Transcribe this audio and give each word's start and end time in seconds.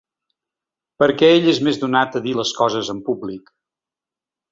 Perquè 1.03 1.29
ell 1.33 1.49
és 1.51 1.59
més 1.67 1.77
donat 1.83 2.17
a 2.19 2.21
dir 2.23 2.33
les 2.39 2.53
coses 2.61 2.89
en 2.95 3.03
públic. 3.11 3.53